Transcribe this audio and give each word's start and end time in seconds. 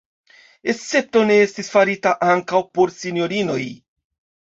Escepto 0.73 1.23
ne 1.33 1.37
estis 1.43 1.71
farita 1.75 2.17
ankaŭ 2.33 2.65
por 2.79 2.97
sinjorinoj. 2.99 3.63